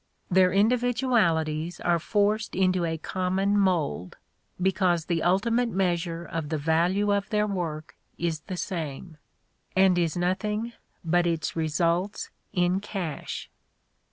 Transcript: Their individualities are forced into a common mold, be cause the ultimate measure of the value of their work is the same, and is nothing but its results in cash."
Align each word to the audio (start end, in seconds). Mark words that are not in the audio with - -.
Their 0.31 0.51
individualities 0.51 1.79
are 1.79 1.99
forced 1.99 2.55
into 2.55 2.85
a 2.85 2.97
common 2.97 3.55
mold, 3.55 4.17
be 4.59 4.71
cause 4.71 5.05
the 5.05 5.21
ultimate 5.21 5.69
measure 5.69 6.25
of 6.25 6.49
the 6.49 6.57
value 6.57 7.13
of 7.13 7.29
their 7.29 7.45
work 7.45 7.95
is 8.17 8.39
the 8.39 8.57
same, 8.57 9.17
and 9.75 9.99
is 9.99 10.17
nothing 10.17 10.73
but 11.05 11.27
its 11.27 11.55
results 11.55 12.31
in 12.51 12.79
cash." 12.79 13.51